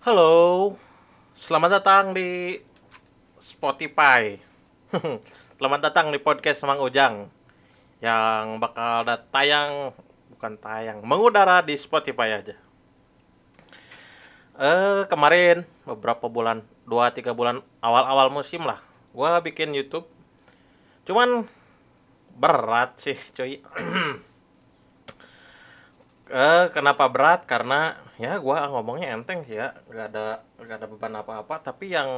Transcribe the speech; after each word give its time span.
Halo, 0.00 0.80
selamat 1.36 1.76
datang 1.76 2.16
di 2.16 2.56
Spotify. 3.36 4.32
selamat 5.60 5.92
datang 5.92 6.08
di 6.08 6.16
podcast 6.16 6.64
Mang 6.64 6.80
Ujang 6.80 7.28
yang 8.00 8.56
bakal 8.64 9.04
tayang 9.28 9.92
bukan 10.32 10.56
tayang, 10.56 11.04
mengudara 11.04 11.60
di 11.60 11.76
Spotify 11.76 12.32
aja. 12.32 12.56
Eh 14.56 15.04
kemarin 15.04 15.68
beberapa 15.84 16.32
bulan, 16.32 16.64
2 16.88 17.20
3 17.20 17.36
bulan 17.36 17.60
awal-awal 17.84 18.32
musim 18.32 18.64
lah, 18.64 18.80
gua 19.12 19.36
bikin 19.44 19.76
YouTube. 19.76 20.08
Cuman 21.04 21.44
berat 22.40 22.96
sih, 23.04 23.20
cuy. 23.36 23.60
eh 26.32 26.64
kenapa 26.72 27.04
berat? 27.12 27.44
Karena 27.44 28.00
ya 28.20 28.36
gua 28.36 28.68
ngomongnya 28.68 29.16
enteng 29.16 29.48
sih 29.48 29.56
ya, 29.56 29.72
gak 29.88 30.12
ada 30.12 30.44
gak 30.60 30.76
ada 30.76 30.86
beban 30.86 31.16
apa-apa. 31.16 31.64
Tapi 31.64 31.96
yang 31.96 32.10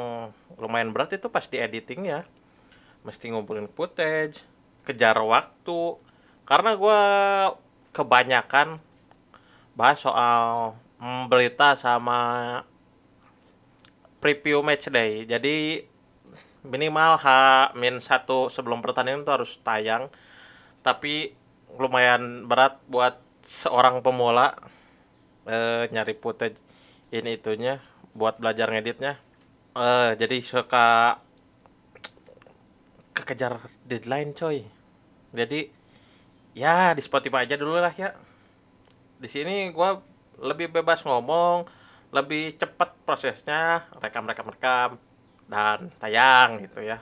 lumayan 0.59 0.91
berat 0.91 1.15
itu 1.15 1.31
pas 1.31 1.47
di 1.47 1.63
editing 1.63 2.11
ya, 2.11 2.27
mesti 3.07 3.31
ngumpulin 3.31 3.71
footage, 3.71 4.43
kejar 4.83 5.15
waktu. 5.23 6.03
Karena 6.43 6.75
gua 6.75 7.01
kebanyakan 7.95 8.83
bahas 9.79 10.03
soal 10.03 10.75
mm, 10.99 11.31
berita 11.31 11.79
sama 11.79 12.21
preview 14.19 14.59
match 14.67 14.91
day. 14.91 15.23
Jadi 15.23 15.87
minimal 16.67 17.19
H 17.19 17.27
min 17.79 18.03
satu 18.03 18.51
sebelum 18.51 18.83
pertandingan 18.83 19.23
itu 19.23 19.31
harus 19.31 19.53
tayang. 19.63 20.11
Tapi 20.83 21.39
lumayan 21.79 22.51
berat 22.51 22.83
buat 22.91 23.23
seorang 23.47 24.03
pemula 24.03 24.59
eh, 25.47 25.85
nyari 25.91 26.15
footage 26.19 26.59
ini 27.13 27.37
itunya 27.39 27.79
buat 28.13 28.39
belajar 28.39 28.69
ngeditnya. 28.73 29.21
Eh, 29.73 30.11
jadi 30.21 30.37
suka 30.45 31.19
kekejar 33.17 33.61
deadline 33.87 34.33
coy. 34.37 34.65
Jadi 35.33 35.69
ya 36.53 36.93
di 36.93 37.03
Spotify 37.05 37.45
aja 37.49 37.57
dulu 37.57 37.81
lah 37.81 37.93
ya. 37.97 38.13
Di 39.17 39.29
sini 39.31 39.71
gua 39.71 40.03
lebih 40.43 40.69
bebas 40.73 41.07
ngomong, 41.07 41.65
lebih 42.13 42.59
cepat 42.59 42.99
prosesnya, 43.07 43.87
rekam-rekam 44.03 44.49
rekam 44.51 44.91
dan 45.49 45.89
tayang 46.03 46.65
gitu 46.67 46.85
ya. 46.85 47.01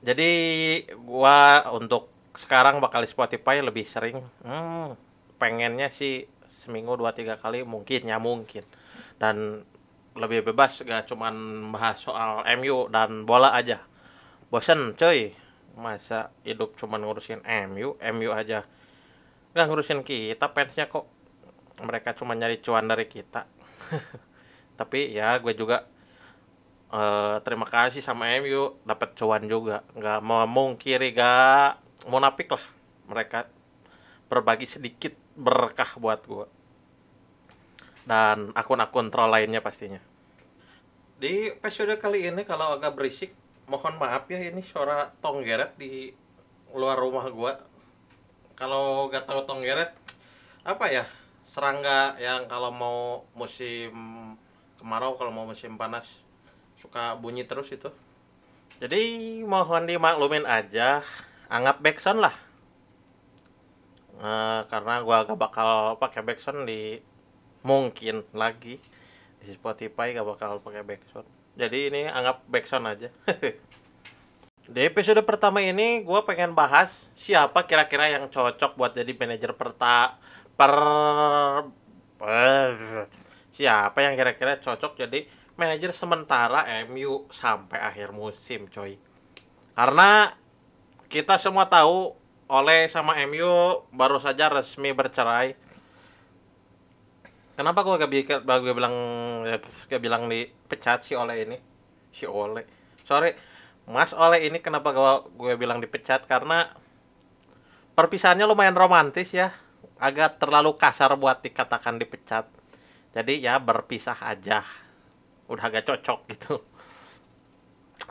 Jadi 0.00 0.32
gua 1.04 1.68
untuk 1.76 2.08
sekarang 2.36 2.80
bakal 2.80 3.04
di 3.04 3.10
Spotify 3.10 3.60
lebih 3.60 3.84
sering 3.84 4.22
hmm, 4.46 4.94
pengennya 5.36 5.90
sih 5.90 6.24
seminggu 6.60 6.92
dua 7.00 7.16
tiga 7.16 7.40
kali 7.40 7.64
mungkin 7.64 8.04
ya 8.04 8.20
mungkin. 8.20 8.68
Dan 9.16 9.64
lebih 10.12 10.52
bebas 10.52 10.84
gak 10.84 11.08
cuman 11.08 11.32
bahas 11.72 11.96
soal 12.04 12.44
MU 12.60 12.92
dan 12.92 13.24
bola 13.24 13.56
aja. 13.56 13.80
Bosen 14.52 14.92
coy. 14.92 15.32
Masa 15.80 16.28
hidup 16.44 16.76
cuman 16.76 17.00
ngurusin 17.00 17.40
MU 17.72 17.96
MU 17.96 18.30
aja. 18.36 18.68
Nggak 19.56 19.66
ngurusin 19.70 20.04
kita 20.04 20.52
fansnya 20.52 20.84
kok. 20.90 21.08
Mereka 21.80 22.12
cuma 22.20 22.36
nyari 22.36 22.60
cuan 22.60 22.84
dari 22.84 23.08
kita. 23.08 23.48
Tapi 24.78 25.16
ya 25.16 25.40
gue 25.40 25.56
juga 25.56 25.88
eh, 26.92 27.36
terima 27.40 27.64
kasih 27.64 28.04
sama 28.04 28.28
MU 28.44 28.76
dapat 28.84 29.16
cuan 29.16 29.48
juga. 29.48 29.86
Nggak 29.96 30.20
mau 30.20 30.44
mungkiri 30.44 31.16
gak 31.16 31.80
munafik 32.10 32.52
lah. 32.52 32.64
Mereka 33.08 33.38
berbagi 34.30 34.66
sedikit 34.68 35.19
berkah 35.38 35.90
buat 35.98 36.20
gue 36.26 36.46
dan 38.10 38.50
akun-akun 38.58 39.12
troll 39.12 39.30
lainnya 39.30 39.62
pastinya. 39.62 40.02
Di 41.20 41.52
episode 41.52 41.94
kali 42.00 42.26
ini 42.26 42.42
kalau 42.48 42.74
agak 42.74 42.96
berisik 42.96 43.30
mohon 43.70 44.00
maaf 44.00 44.26
ya 44.26 44.42
ini 44.42 44.64
suara 44.64 45.14
tonggeret 45.22 45.78
di 45.78 46.10
luar 46.74 46.98
rumah 46.98 47.28
gua. 47.30 47.54
Kalau 48.58 49.08
gak 49.08 49.30
tahu 49.30 49.46
tonggeret 49.46 49.94
apa 50.66 50.90
ya 50.90 51.04
serangga 51.46 52.18
yang 52.20 52.50
kalau 52.50 52.74
mau 52.74 52.98
musim 53.32 53.94
kemarau 54.76 55.16
kalau 55.16 55.32
mau 55.32 55.46
musim 55.48 55.78
panas 55.78 56.20
suka 56.76 57.14
bunyi 57.14 57.46
terus 57.46 57.70
itu. 57.70 57.88
Jadi 58.80 59.44
mohon 59.44 59.86
dimaklumin 59.86 60.48
aja 60.48 61.04
anggap 61.52 61.84
backsound 61.84 62.24
lah 62.24 62.49
Eh, 64.20 64.60
karena 64.68 65.00
gua 65.00 65.24
gak 65.24 65.40
bakal 65.40 65.96
pakai 65.96 66.20
backsound 66.20 66.68
di 66.68 67.00
mungkin 67.64 68.20
lagi 68.36 68.76
di 69.40 69.48
Spotify 69.56 70.12
gak 70.12 70.28
bakal 70.28 70.60
pakai 70.60 70.84
backsound. 70.84 71.24
Jadi 71.56 71.88
ini 71.88 72.04
anggap 72.04 72.44
backsound 72.44 72.84
aja. 72.84 73.08
Di 74.70 74.86
episode 74.86 75.18
pertama 75.26 75.58
ini 75.58 76.06
gue 76.06 76.20
pengen 76.22 76.54
bahas 76.54 77.10
siapa 77.18 77.66
kira-kira 77.66 78.06
yang 78.06 78.30
cocok 78.30 78.78
buat 78.78 78.94
jadi 78.94 79.18
manajer 79.18 79.50
perta 79.58 80.14
per 80.54 80.74
per- 82.14 83.10
siapa 83.50 83.98
yang 83.98 84.14
kira-kira 84.14 84.62
cocok 84.62 84.94
jadi 84.94 85.26
manajer 85.58 85.90
sementara 85.90 86.70
MU 86.86 87.26
sampai 87.34 87.82
akhir 87.82 88.14
musim 88.14 88.70
coy. 88.70 88.94
Karena 89.74 90.38
kita 91.10 91.34
semua 91.34 91.66
tahu 91.66 92.19
oleh 92.50 92.90
sama 92.90 93.14
MU 93.30 93.86
baru 93.94 94.18
saja 94.18 94.50
resmi 94.50 94.90
bercerai 94.90 95.70
Kenapa 97.60 97.84
gua 97.84 98.00
gak, 98.00 98.08
gue 98.40 98.72
bilang 98.72 98.96
gak 99.84 100.00
bilang 100.00 100.32
dipecat 100.32 101.04
si 101.04 101.12
Ole 101.12 101.44
ini? 101.44 101.60
Si 102.08 102.24
Ole. 102.24 102.64
Sorry, 103.04 103.36
Mas 103.84 104.16
Ole 104.16 104.48
ini 104.48 104.64
kenapa 104.64 104.96
gua 104.96 105.28
gue 105.28 105.60
bilang 105.60 105.76
dipecat 105.76 106.24
karena 106.24 106.72
perpisahannya 107.92 108.48
lumayan 108.48 108.72
romantis 108.72 109.36
ya. 109.36 109.52
Agak 110.00 110.40
terlalu 110.40 110.80
kasar 110.80 111.12
buat 111.20 111.44
dikatakan 111.44 112.00
dipecat. 112.00 112.48
Jadi 113.12 113.44
ya 113.44 113.60
berpisah 113.60 114.16
aja. 114.24 114.64
Udah 115.44 115.68
agak 115.68 115.84
cocok 115.84 116.32
gitu. 116.32 116.64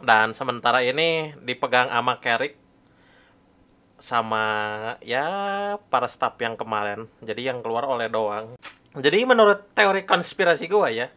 Dan 0.06 0.38
sementara 0.38 0.86
ini 0.86 1.34
dipegang 1.42 1.90
sama 1.90 2.22
Carrick 2.22 2.59
sama 4.00 4.44
ya 5.04 5.28
para 5.92 6.08
staff 6.08 6.36
yang 6.40 6.56
kemarin. 6.56 7.08
Jadi 7.24 7.48
yang 7.52 7.60
keluar 7.60 7.86
oleh 7.86 8.08
doang. 8.08 8.56
Jadi 8.96 9.22
menurut 9.24 9.70
teori 9.76 10.04
konspirasi 10.04 10.66
gua 10.66 10.90
ya, 10.90 11.14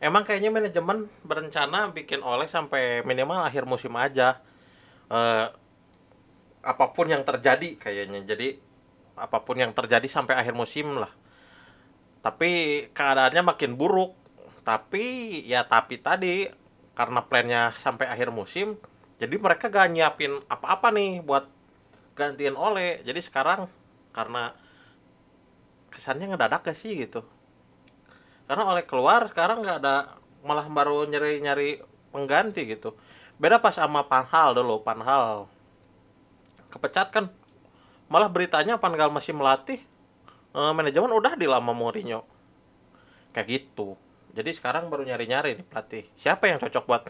emang 0.00 0.24
kayaknya 0.24 0.48
manajemen 0.48 1.06
berencana 1.20 1.92
bikin 1.92 2.24
oleh 2.24 2.48
sampai 2.48 3.04
minimal 3.04 3.44
akhir 3.44 3.68
musim 3.68 3.92
aja. 3.98 4.40
Eh, 5.12 5.46
apa 6.64 6.84
pun 6.96 7.06
yang 7.10 7.26
terjadi 7.26 7.76
kayaknya. 7.76 8.24
Jadi 8.24 8.56
apa 9.20 9.44
pun 9.44 9.60
yang 9.60 9.76
terjadi 9.76 10.08
sampai 10.08 10.38
akhir 10.40 10.56
musim 10.56 10.96
lah. 10.96 11.12
Tapi 12.24 12.84
keadaannya 12.96 13.42
makin 13.44 13.76
buruk. 13.76 14.16
Tapi 14.64 15.40
ya 15.48 15.64
tapi 15.64 15.98
tadi 16.00 16.46
karena 16.94 17.24
plannya 17.24 17.72
sampai 17.80 18.12
akhir 18.12 18.28
musim, 18.28 18.76
jadi 19.16 19.32
mereka 19.40 19.72
gak 19.72 19.88
nyiapin 19.88 20.36
apa-apa 20.52 20.92
nih 20.92 21.24
buat 21.24 21.48
gantiin 22.20 22.52
oleh. 22.52 23.00
Jadi 23.00 23.24
sekarang 23.24 23.64
karena 24.12 24.52
kesannya 25.88 26.36
ngedadak 26.36 26.68
gak 26.68 26.76
sih 26.76 26.92
gitu. 27.00 27.24
Karena 28.44 28.68
oleh 28.68 28.84
keluar 28.84 29.24
sekarang 29.30 29.62
nggak 29.64 29.78
ada 29.80 30.20
malah 30.42 30.66
baru 30.66 31.06
nyari 31.08 31.40
nyari 31.40 31.70
pengganti 32.12 32.66
gitu. 32.68 32.92
Beda 33.40 33.62
pas 33.62 33.72
sama 33.72 34.04
Panhal 34.04 34.52
dulu. 34.52 34.84
Panhal 34.84 35.48
kepecat 36.68 37.08
kan 37.14 37.32
malah 38.10 38.26
beritanya 38.26 38.76
Panhal 38.76 39.10
masih 39.14 39.32
melatih 39.34 39.80
eh, 40.52 40.72
manajemen 40.74 41.14
udah 41.14 41.38
di 41.38 41.46
lama 41.46 41.70
Mourinho. 41.70 42.26
Kayak 43.30 43.46
gitu. 43.48 43.94
Jadi 44.34 44.50
sekarang 44.54 44.90
baru 44.90 45.06
nyari 45.06 45.26
nyari 45.26 45.50
nih 45.58 45.66
pelatih. 45.66 46.04
Siapa 46.18 46.50
yang 46.50 46.58
cocok 46.58 46.84
buat 46.86 47.02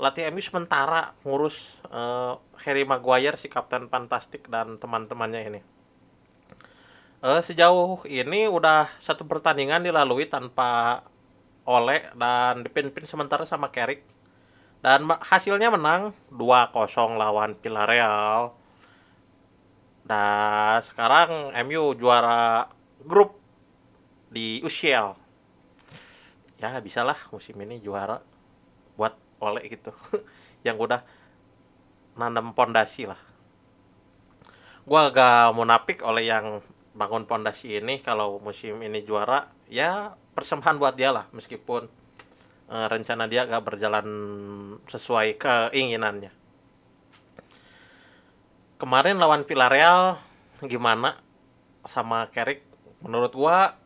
latih 0.00 0.26
MU 0.34 0.42
sementara 0.42 1.14
ngurus 1.22 1.78
eh, 1.90 2.34
Harry 2.66 2.82
Maguire 2.82 3.38
si 3.38 3.46
kapten 3.46 3.86
fantastik 3.86 4.50
dan 4.50 4.78
teman-temannya 4.78 5.42
ini 5.48 5.60
Eh, 7.24 7.40
sejauh 7.40 8.04
ini 8.04 8.44
udah 8.44 8.92
satu 9.00 9.24
pertandingan 9.24 9.80
dilalui 9.80 10.28
tanpa 10.28 11.00
Ole 11.64 12.04
dan 12.12 12.60
dipimpin 12.60 13.08
sementara 13.08 13.48
sama 13.48 13.72
Carrick. 13.72 14.04
Dan 14.84 15.08
hasilnya 15.08 15.72
menang 15.72 16.12
2-0 16.28 17.16
lawan 17.16 17.56
Villarreal. 17.64 18.52
Dan 20.04 20.84
sekarang 20.84 21.56
MU 21.64 21.96
juara 21.96 22.68
grup 23.00 23.40
di 24.28 24.60
UCL. 24.60 25.16
Ya, 26.60 26.76
bisalah 26.84 27.16
musim 27.32 27.56
ini 27.64 27.80
juara 27.80 28.20
buat 29.00 29.16
Ole 29.44 29.60
gitu. 29.68 29.92
Yang 30.66 30.76
udah 30.88 31.00
nanam 32.16 32.56
pondasi 32.56 33.04
lah. 33.04 33.20
Gua 34.84 35.08
agak 35.08 35.56
munafik 35.56 36.04
oleh 36.04 36.28
yang 36.28 36.60
bangun 36.92 37.24
pondasi 37.24 37.80
ini. 37.80 38.00
Kalau 38.04 38.36
musim 38.40 38.80
ini 38.84 39.00
juara 39.00 39.48
ya 39.68 40.12
persembahan 40.36 40.76
buat 40.76 40.94
dia 40.96 41.12
lah. 41.12 41.24
Meskipun 41.32 41.88
uh, 42.68 42.86
rencana 42.88 43.24
dia 43.24 43.48
gak 43.48 43.64
berjalan 43.64 44.06
sesuai 44.88 45.40
keinginannya. 45.40 46.32
Kemarin 48.76 49.16
lawan 49.16 49.48
Villarreal 49.48 50.20
gimana 50.68 51.16
sama 51.88 52.28
Carrick? 52.28 52.60
Menurut 53.00 53.32
gua 53.32 53.80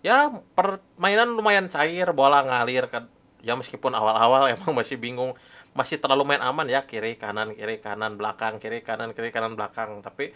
ya 0.00 0.32
permainan 0.56 1.36
lumayan 1.36 1.68
cair 1.68 2.08
bola 2.16 2.40
ngalir 2.40 2.88
kan 2.88 3.04
ya 3.40 3.56
meskipun 3.56 3.92
awal-awal 3.92 4.48
emang 4.54 4.72
masih 4.76 5.00
bingung 5.00 5.36
masih 5.70 6.02
terlalu 6.02 6.34
main 6.34 6.42
aman 6.42 6.66
ya 6.66 6.82
kiri 6.82 7.14
kanan 7.14 7.54
kiri 7.54 7.78
kanan 7.78 8.18
belakang 8.18 8.58
kiri 8.58 8.82
kanan 8.82 9.14
kiri 9.14 9.30
kanan 9.30 9.54
belakang. 9.54 10.02
Tapi 10.02 10.34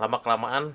lama 0.00 0.18
kelamaan 0.24 0.72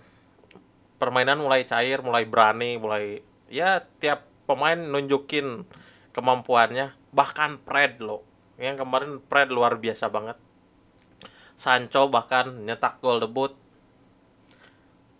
permainan 1.02 1.42
mulai 1.42 1.66
cair 1.66 2.00
mulai 2.06 2.24
berani 2.24 2.78
mulai 2.78 3.26
ya 3.50 3.82
tiap 4.00 4.30
pemain 4.46 4.78
nunjukin 4.78 5.66
kemampuannya. 6.14 6.94
Bahkan 7.16 7.66
Fred 7.66 8.04
lo 8.04 8.22
yang 8.62 8.80
kemarin 8.80 9.20
Fred 9.26 9.50
luar 9.52 9.82
biasa 9.82 10.08
banget. 10.08 10.38
Sancho 11.56 12.08
bahkan 12.12 12.68
nyetak 12.68 13.00
gol 13.00 13.24
debut. 13.24 13.56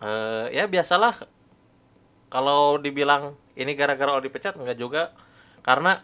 Uh, 0.04 0.52
ya 0.52 0.68
biasalah 0.68 1.26
kalau 2.28 2.76
dibilang 2.78 3.40
ini 3.56 3.74
gara-gara 3.74 4.12
Oli 4.14 4.28
dipecat 4.28 4.60
enggak 4.60 4.78
juga. 4.78 5.04
Karena 5.64 6.04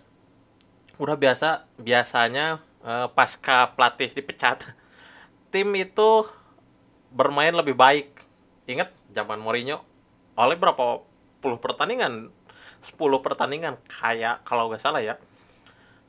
udah 1.01 1.17
biasa 1.17 1.65
biasanya 1.81 2.61
uh, 2.85 3.09
pasca 3.09 3.73
pelatih 3.73 4.13
dipecat 4.13 4.61
tim 5.53 5.73
itu 5.73 6.29
bermain 7.09 7.51
lebih 7.51 7.73
baik. 7.73 8.13
Ingat 8.69 8.93
zaman 9.09 9.41
Mourinho 9.41 9.81
oleh 10.37 10.53
berapa 10.53 11.01
puluh 11.41 11.57
pertandingan? 11.57 12.29
10 12.81 12.97
pertandingan 12.97 13.77
kayak 13.85 14.41
kalau 14.41 14.65
nggak 14.65 14.81
salah 14.81 15.05
ya. 15.05 15.17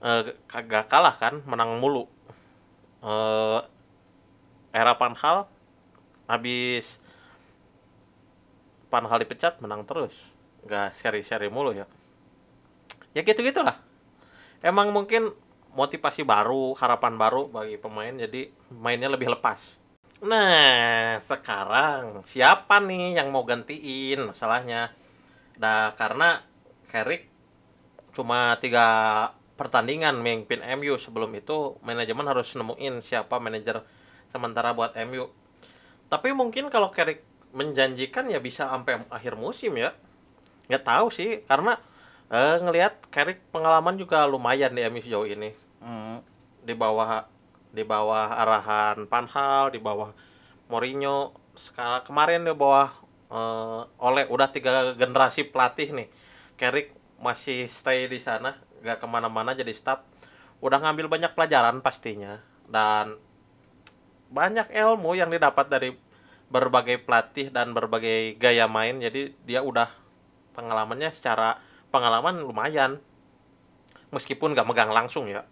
Uh, 0.00 0.32
kagak 0.48 0.88
kalah 0.88 1.12
kan 1.12 1.44
menang 1.44 1.76
mulu. 1.80 2.08
Uh, 3.04 3.60
era 4.72 4.96
Panhal 4.96 5.52
habis 6.24 6.96
Panhal 8.88 9.20
dipecat 9.20 9.60
menang 9.60 9.84
terus. 9.84 10.16
Nggak 10.64 10.96
seri-seri 10.96 11.52
mulu 11.52 11.76
ya. 11.76 11.84
Ya 13.12 13.20
gitu 13.20 13.44
gitulah 13.44 13.91
emang 14.62 14.94
mungkin 14.94 15.34
motivasi 15.72 16.22
baru 16.22 16.76
harapan 16.76 17.16
baru 17.16 17.48
bagi 17.48 17.76
pemain 17.76 18.12
jadi 18.12 18.48
mainnya 18.72 19.12
lebih 19.12 19.32
lepas. 19.34 19.76
Nah 20.22 21.18
sekarang 21.18 22.22
siapa 22.22 22.78
nih 22.78 23.18
yang 23.18 23.28
mau 23.34 23.42
gantiin 23.42 24.30
masalahnya? 24.30 24.94
Nah 25.58 25.92
karena 25.98 26.46
Carrick 26.88 27.28
cuma 28.12 28.56
tiga 28.60 28.86
pertandingan 29.56 30.20
memimpin 30.20 30.60
MU 30.80 30.96
sebelum 31.00 31.32
itu 31.36 31.76
manajemen 31.80 32.28
harus 32.28 32.52
nemuin 32.54 33.00
siapa 33.00 33.40
manajer 33.40 33.84
sementara 34.32 34.76
buat 34.76 34.92
MU 35.08 35.42
tapi 36.12 36.28
mungkin 36.36 36.68
kalau 36.68 36.92
Carrick 36.92 37.24
menjanjikan 37.56 38.28
ya 38.28 38.36
bisa 38.36 38.68
sampai 38.68 39.00
akhir 39.08 39.32
musim 39.32 39.72
ya. 39.80 39.96
Nggak 40.68 40.84
tahu 40.84 41.08
sih 41.08 41.40
karena 41.48 41.80
eh, 42.32 42.56
ngelihat 42.64 43.12
Carrick 43.12 43.44
pengalaman 43.52 44.00
juga 44.00 44.24
lumayan 44.24 44.72
di 44.72 44.80
MU 44.88 45.04
sejauh 45.04 45.28
ini. 45.28 45.52
Hmm, 45.84 46.24
di 46.64 46.72
bawah 46.72 47.28
di 47.72 47.84
bawah 47.84 48.32
arahan 48.32 49.04
Panhal 49.04 49.76
di 49.76 49.78
bawah 49.78 50.16
Mourinho. 50.72 51.36
Sekarang 51.52 52.00
kemarin 52.08 52.48
di 52.48 52.56
bawah 52.56 52.88
eh, 53.28 53.80
oleh 54.00 54.24
udah 54.32 54.48
tiga 54.48 54.96
generasi 54.96 55.44
pelatih 55.52 55.92
nih. 55.92 56.08
Carrick 56.56 56.96
masih 57.20 57.68
stay 57.68 58.08
di 58.08 58.18
sana 58.18 58.56
nggak 58.82 58.98
ke 58.98 59.06
mana-mana 59.06 59.54
jadi 59.54 59.70
staff 59.70 60.02
udah 60.58 60.82
ngambil 60.82 61.12
banyak 61.12 61.36
pelajaran 61.36 61.84
pastinya. 61.84 62.40
Dan 62.64 63.20
banyak 64.32 64.72
ilmu 64.72 65.12
yang 65.12 65.28
didapat 65.28 65.68
dari 65.68 65.92
berbagai 66.48 67.04
pelatih 67.04 67.52
dan 67.52 67.76
berbagai 67.76 68.40
gaya 68.40 68.64
main. 68.64 68.96
Jadi 68.96 69.36
dia 69.44 69.60
udah 69.60 69.92
pengalamannya 70.56 71.12
secara 71.12 71.60
pengalaman 71.92 72.40
lumayan. 72.40 72.98
Meskipun 74.08 74.56
nggak 74.56 74.68
megang 74.68 74.92
langsung 74.92 75.28
ya. 75.28 75.44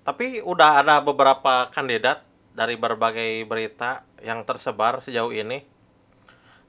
Tapi 0.00 0.40
udah 0.40 0.80
ada 0.80 1.04
beberapa 1.04 1.68
kandidat 1.70 2.24
dari 2.56 2.74
berbagai 2.74 3.44
berita 3.46 4.02
yang 4.24 4.42
tersebar 4.48 5.04
sejauh 5.04 5.30
ini. 5.30 5.62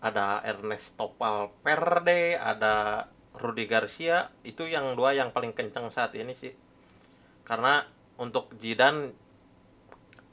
Ada 0.03 0.43
Ernesto 0.45 1.15
Valverde 1.15 2.35
ada 2.35 3.07
Rudi 3.35 3.65
Garcia. 3.65 4.29
Itu 4.43 4.67
yang 4.67 4.93
dua 4.99 5.15
yang 5.15 5.31
paling 5.31 5.55
kencang 5.55 5.89
saat 5.89 6.13
ini 6.15 6.35
sih. 6.35 6.53
Karena 7.47 7.83
untuk 8.19 8.53
Jidan 8.59 9.11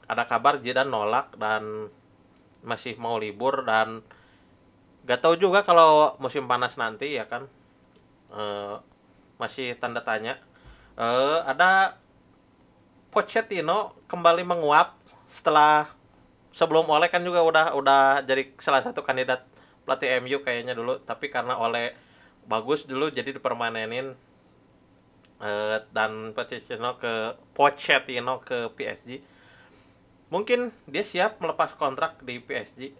ada 0.09 0.25
kabar 0.25 0.61
Jidan 0.61 0.89
nolak 0.89 1.37
dan 1.37 1.89
masih 2.65 2.97
mau 2.99 3.15
libur 3.21 3.63
dan 3.63 4.01
gak 5.05 5.21
tahu 5.23 5.35
juga 5.39 5.63
kalau 5.63 6.15
musim 6.19 6.47
panas 6.47 6.75
nanti 6.75 7.15
ya 7.15 7.27
kan? 7.27 7.45
E, 8.31 8.43
masih 9.39 9.75
tanda 9.79 10.03
tanya. 10.03 10.39
E, 10.97 11.07
ada 11.45 11.99
Pochettino 13.09 13.97
kembali 14.05 14.45
menguap 14.45 14.93
setelah 15.25 15.89
sebelum 16.53 16.85
Oleh 16.93 17.09
kan 17.09 17.25
juga 17.25 17.41
udah 17.41 17.65
udah 17.73 18.21
jadi 18.21 18.53
salah 18.61 18.85
satu 18.85 19.01
kandidat 19.01 19.45
pelatih 19.85 20.21
MU 20.21 20.41
kayaknya 20.45 20.77
dulu. 20.77 21.01
Tapi 21.01 21.33
karena 21.33 21.57
Oleh 21.57 21.97
bagus 22.45 22.85
dulu 22.85 23.09
jadi 23.09 23.33
dipermanenin. 23.33 24.13
Uh, 25.39 25.79
dan 25.95 26.35
Pochettino 26.35 26.99
ke 26.99 27.31
Pochettino 27.55 28.43
ke 28.43 28.67
PSG 28.75 29.23
mungkin 30.29 30.69
dia 30.85 31.01
siap 31.01 31.41
melepas 31.41 31.73
kontrak 31.75 32.21
di 32.21 32.37
PSG 32.37 32.93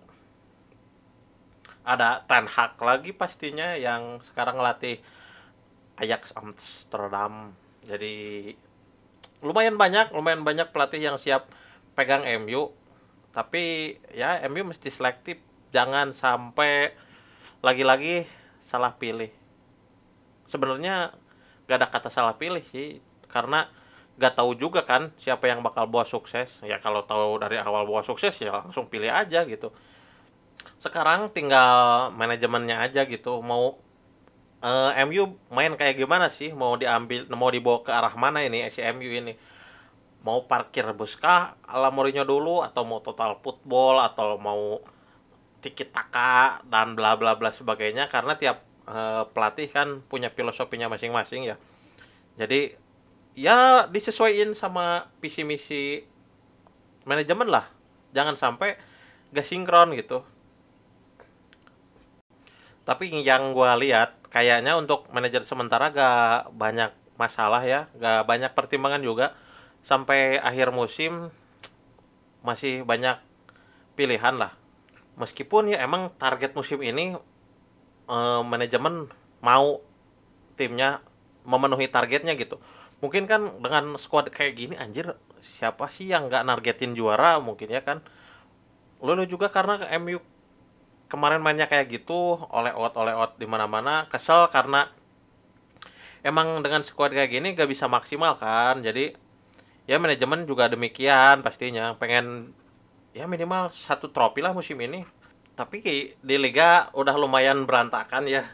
ada 1.90 2.22
Ten 2.30 2.46
Hag 2.46 2.78
lagi 2.78 3.10
pastinya 3.18 3.74
yang 3.74 4.22
sekarang 4.22 4.62
ngelatih 4.62 5.02
Ajax 5.98 6.38
Amsterdam. 6.38 7.58
Jadi 7.82 8.54
lumayan 9.42 9.74
banyak 9.74 10.14
lumayan 10.14 10.46
banyak 10.46 10.70
pelatih 10.70 11.02
yang 11.02 11.18
siap 11.18 11.50
pegang 11.98 12.30
MU 12.46 12.70
tapi 13.34 13.98
ya 14.14 14.38
MU 14.46 14.70
mesti 14.70 14.94
selektif. 14.94 15.42
Jangan 15.74 16.14
sampai 16.14 16.94
lagi-lagi 17.66 18.30
salah 18.62 18.94
pilih. 18.98 19.34
Sebenarnya 20.46 21.14
gak 21.66 21.78
ada 21.78 21.88
kata 21.90 22.10
salah 22.14 22.38
pilih 22.38 22.62
sih. 22.69 23.02
Karena 23.30 23.69
gak 24.18 24.38
tahu 24.38 24.58
juga 24.58 24.86
kan 24.86 25.14
siapa 25.22 25.46
yang 25.50 25.62
bakal 25.62 25.90
bawa 25.90 26.06
sukses. 26.06 26.62
Ya 26.66 26.78
kalau 26.81 27.06
tahu 27.06 27.38
dari 27.42 27.58
awal 27.62 27.86
bawa 27.86 28.02
sukses 28.06 28.34
ya 28.38 28.54
langsung 28.54 28.90
pilih 28.90 29.10
aja 29.10 29.46
gitu 29.46 29.74
sekarang 30.80 31.30
tinggal 31.36 32.09
manajemennya 32.16 32.80
aja 32.80 33.04
gitu. 33.04 33.44
Mau 33.44 33.78
uh, 34.64 34.92
eh, 34.95 35.04
MU 35.06 35.36
main 35.52 35.76
kayak 35.76 36.00
gimana 36.00 36.31
sih? 36.31 36.56
Mau 36.56 36.80
diambil 36.80 37.28
mau 37.36 37.52
dibawa 37.52 37.83
ke 37.83 37.92
arah 37.92 38.16
mana 38.16 38.42
ini 38.48 38.64
si 38.71 38.80
MU 38.95 39.12
ini? 39.12 39.36
Mau 40.24 40.48
parkir 40.48 40.88
bus 40.95 41.16
kah 41.19 41.59
ala 41.68 41.92
Mourinho 41.92 42.24
dulu? 42.24 42.64
Atau 42.64 42.88
mau 42.88 43.04
total 43.04 43.40
football? 43.44 44.00
Atau 44.04 44.40
mau 44.40 44.80
tiki 45.59 45.83
taka 45.83 46.64
dan 46.64 46.95
bla 46.95 47.19
bla 47.19 47.36
bla 47.36 47.52
sebagainya? 47.52 48.07
Karena 48.07 48.40
tiap 48.40 48.64
uh, 48.88 49.28
pelatih 49.36 49.68
kan 49.68 50.00
punya 50.07 50.31
filosofinya 50.31 50.88
masing-masing 50.88 51.52
ya. 51.52 51.56
Jadi 52.40 52.71
ya 53.36 53.83
disesuaikan 53.92 54.56
sama 54.56 55.12
visi 55.19 55.44
misi 55.44 56.07
manajemen 57.04 57.52
lah. 57.52 57.68
Jangan 58.16 58.40
sampai 58.40 58.80
gak 59.36 59.45
sinkron 59.45 59.94
gitu 59.94 60.24
tapi 62.90 63.14
yang 63.22 63.54
gue 63.54 63.72
lihat 63.86 64.18
kayaknya 64.34 64.74
untuk 64.74 65.06
manajer 65.14 65.46
sementara 65.46 65.94
gak 65.94 66.50
banyak 66.58 66.90
masalah 67.22 67.62
ya 67.62 67.86
gak 68.02 68.26
banyak 68.26 68.50
pertimbangan 68.58 69.06
juga. 69.06 69.38
Sampai 69.86 70.42
akhir 70.42 70.74
musim 70.74 71.30
masih 72.42 72.81
banyak 72.81 73.22
pilihan 73.94 74.42
lah. 74.42 74.58
Meskipun 75.22 75.69
ya 75.69 75.86
emang 75.86 76.10
target 76.18 76.58
musim 76.58 76.81
ini 76.81 77.14
eh, 78.10 78.42
manajemen 78.42 79.06
mau 79.46 79.86
timnya 80.58 81.06
memenuhi 81.46 81.94
targetnya 81.94 82.34
gitu. 82.42 82.58
Mungkin 83.06 83.30
kan 83.30 83.62
dengan 83.62 84.02
squad 84.02 84.34
kayak 84.34 84.58
gini 84.58 84.74
anjir 84.81 85.14
siapa 85.46 85.94
sih 85.94 86.10
yang 86.10 86.26
nggak 86.26 86.42
nargetin 86.42 86.98
juara 86.98 87.38
mungkin 87.38 87.69
ya 87.69 87.86
kan? 87.86 88.02
Lalu 88.98 89.30
juga 89.30 89.54
karena 89.54 89.78
MU 90.02 90.18
kemarin 91.09 91.42
mainnya 91.42 91.66
kayak 91.66 91.89
gitu 91.89 92.37
oleh 92.54 92.69
out 92.71 92.94
oleh 92.95 93.18
out 93.18 93.35
di 93.42 93.49
mana 93.49 93.66
mana 93.66 94.06
kesel 94.13 94.47
karena 94.54 94.87
emang 96.21 96.61
dengan 96.61 96.85
squad 96.85 97.11
kayak 97.11 97.33
gini 97.33 97.57
gak 97.57 97.68
bisa 97.68 97.89
maksimal 97.89 98.37
kan. 98.37 98.80
Jadi 98.85 99.18
ya 99.89 99.97
manajemen 99.97 100.45
juga 100.45 100.69
demikian 100.69 101.42
pastinya. 101.42 101.97
Pengen 101.97 102.54
ya 103.11 103.25
minimal 103.25 103.73
satu 103.73 104.13
trofi 104.13 104.45
lah 104.45 104.54
musim 104.54 104.78
ini. 104.80 105.04
Tapi 105.57 105.83
di 106.21 106.35
liga 106.39 106.87
udah 106.95 107.18
lumayan 107.18 107.66
berantakan 107.66 108.30
ya. 108.30 108.47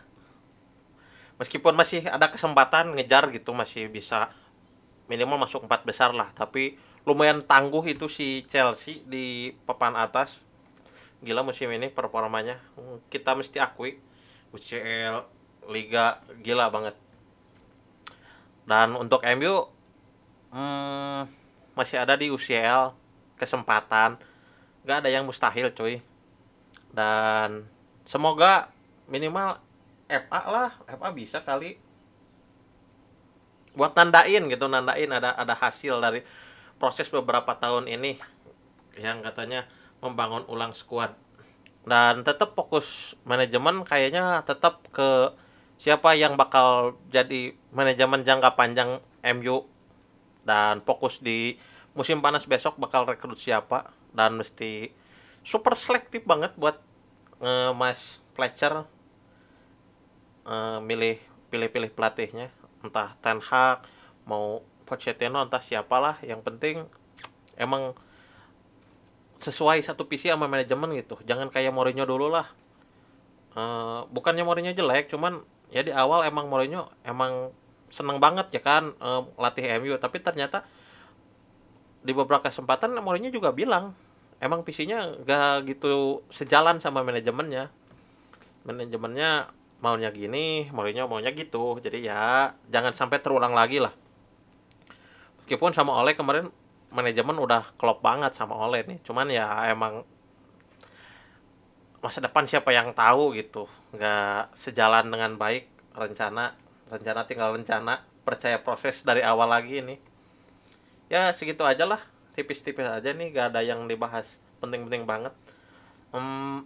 Meskipun 1.36 1.76
masih 1.76 2.08
ada 2.08 2.32
kesempatan 2.32 2.96
ngejar 2.96 3.28
gitu 3.36 3.52
masih 3.52 3.92
bisa 3.92 4.32
minimal 5.12 5.44
masuk 5.44 5.68
empat 5.68 5.84
besar 5.84 6.16
lah. 6.16 6.32
Tapi 6.32 6.80
lumayan 7.04 7.44
tangguh 7.44 7.84
itu 7.86 8.08
si 8.10 8.48
Chelsea 8.50 9.04
di 9.06 9.54
papan 9.68 9.94
atas 10.00 10.45
gila 11.26 11.42
musim 11.42 11.74
ini 11.74 11.90
performanya. 11.90 12.62
Kita 13.10 13.34
mesti 13.34 13.58
akui 13.58 13.98
UCL 14.54 15.26
Liga 15.66 16.22
gila 16.46 16.70
banget. 16.70 16.94
Dan 18.70 18.94
untuk 18.94 19.26
MU 19.26 19.66
hmm, 20.54 21.22
masih 21.74 21.98
ada 21.98 22.14
di 22.14 22.30
UCL 22.30 22.94
kesempatan. 23.42 24.22
Gak 24.86 25.02
ada 25.02 25.10
yang 25.10 25.26
mustahil 25.26 25.74
cuy. 25.74 26.06
Dan 26.94 27.66
semoga 28.06 28.70
minimal 29.10 29.58
FA 30.06 30.42
lah 30.46 30.72
FA 30.86 31.10
bisa 31.10 31.42
kali. 31.42 31.82
Buat 33.74 33.98
nandain 33.98 34.46
gitu 34.46 34.70
nandain 34.70 35.10
ada 35.10 35.34
ada 35.34 35.58
hasil 35.58 35.98
dari 35.98 36.22
proses 36.78 37.10
beberapa 37.10 37.58
tahun 37.58 37.90
ini. 37.90 38.22
Yang 38.96 39.18
katanya 39.26 39.62
membangun 40.06 40.46
ulang 40.46 40.78
skuad 40.78 41.18
dan 41.86 42.26
tetap 42.26 42.58
fokus 42.58 43.14
manajemen 43.26 43.86
kayaknya 43.86 44.42
tetap 44.42 44.82
ke 44.90 45.34
siapa 45.78 46.18
yang 46.18 46.34
bakal 46.34 46.98
jadi 47.14 47.54
manajemen 47.70 48.26
jangka 48.26 48.58
panjang 48.58 48.98
MU 49.22 49.70
dan 50.42 50.82
fokus 50.82 51.22
di 51.22 51.62
musim 51.94 52.26
panas 52.26 52.50
besok 52.50 52.82
bakal 52.82 53.06
rekrut 53.06 53.38
siapa. 53.38 53.94
Dan 54.16 54.42
mesti 54.42 54.90
super 55.46 55.78
selektif 55.78 56.26
banget 56.26 56.58
buat 56.58 56.82
uh, 57.44 57.70
Mas 57.78 58.24
Fletcher 58.34 58.88
uh, 60.48 60.80
milih 60.82 61.22
pilih-pilih 61.54 61.94
pelatihnya. 61.94 62.50
Entah 62.82 63.14
Ten 63.22 63.38
Hag 63.46 63.86
mau 64.26 64.66
Pochettino 64.90 65.38
entah 65.44 65.62
siapalah. 65.62 66.18
Yang 66.26 66.42
penting 66.46 66.76
emang 67.60 67.94
sesuai 69.46 69.86
satu 69.86 70.10
visi 70.10 70.28
sama 70.28 70.50
manajemen 70.50 70.90
gitu. 70.98 71.22
Jangan 71.24 71.54
kayak 71.54 71.70
Mourinho 71.70 72.04
dulu 72.10 72.34
lah. 72.34 72.50
Uh, 73.54 74.04
bukannya 74.12 74.44
Mourinho 74.44 74.74
jelek 74.76 75.08
cuman 75.08 75.46
ya 75.72 75.86
di 75.86 75.94
awal 75.94 76.28
emang 76.28 76.52
Mourinho 76.52 76.92
emang 77.08 77.56
seneng 77.88 78.20
banget 78.20 78.52
ya 78.52 78.60
kan 78.60 78.92
uh, 79.00 79.24
latih 79.40 79.64
MU 79.80 79.96
tapi 79.96 80.20
ternyata 80.20 80.68
di 82.04 82.12
beberapa 82.12 82.52
kesempatan 82.52 82.98
Mourinho 83.00 83.32
juga 83.32 83.56
bilang 83.56 83.96
emang 84.44 84.68
visinya 84.68 85.16
gak 85.24 85.70
gitu 85.70 86.26
sejalan 86.34 86.82
sama 86.82 87.06
manajemennya. 87.06 87.70
Manajemennya 88.66 89.54
maunya 89.80 90.10
gini 90.10 90.74
maunya 90.74 91.06
maunya 91.06 91.32
gitu. 91.32 91.78
Jadi 91.80 92.10
ya 92.10 92.58
jangan 92.74 92.92
sampai 92.92 93.22
terulang 93.22 93.54
lagi 93.54 93.78
lah. 93.78 93.94
Meskipun 95.46 95.78
sama 95.78 95.94
Oleh 96.02 96.18
kemarin 96.18 96.50
manajemen 96.94 97.38
udah 97.40 97.76
klop 97.76 98.00
banget 98.00 98.36
sama 98.38 98.56
Oleh 98.56 98.86
nih. 98.86 99.00
Cuman 99.02 99.28
ya 99.32 99.46
emang 99.72 100.06
masa 102.00 102.22
depan 102.22 102.46
siapa 102.46 102.70
yang 102.70 102.94
tahu 102.94 103.34
gitu. 103.34 103.66
Nggak 103.96 104.54
sejalan 104.54 105.10
dengan 105.10 105.36
baik 105.42 105.66
rencana. 105.98 106.54
Rencana 106.92 107.26
tinggal 107.26 107.56
rencana. 107.58 108.06
Percaya 108.22 108.62
proses 108.62 109.02
dari 109.02 109.26
awal 109.26 109.50
lagi 109.50 109.82
ini. 109.82 109.98
Ya 111.10 111.34
segitu 111.34 111.66
aja 111.66 111.86
lah. 111.86 112.02
Tipis-tipis 112.38 112.86
aja 112.86 113.10
nih. 113.10 113.34
Gak 113.34 113.54
ada 113.54 113.62
yang 113.66 113.86
dibahas 113.86 114.38
penting-penting 114.62 115.06
banget. 115.06 115.34
Hmm, 116.10 116.66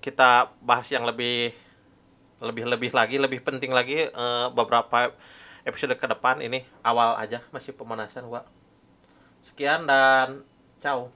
kita 0.00 0.52
bahas 0.60 0.88
yang 0.92 1.04
lebih 1.04 1.52
lebih 2.42 2.66
lebih 2.66 2.90
lagi 2.90 3.16
lebih 3.22 3.38
penting 3.38 3.70
lagi 3.70 4.10
uh, 4.12 4.50
beberapa 4.52 5.14
episode 5.64 5.96
ke 5.96 6.06
depan. 6.08 6.40
Ini 6.40 6.64
awal 6.84 7.16
aja. 7.20 7.40
Masih 7.52 7.72
pemanasan 7.72 8.28
gua 8.28 8.44
sekian 9.46 9.86
dan 9.86 10.42
ciao 10.82 11.10